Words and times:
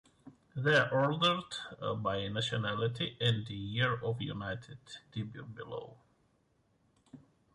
They 0.55 0.75
are 0.77 0.89
ordered 0.91 2.01
by 2.01 2.27
nationality 2.29 3.15
and 3.21 3.47
year 3.47 4.03
of 4.03 4.19
United 4.19 4.79
debut 5.11 5.43
below. 5.43 5.97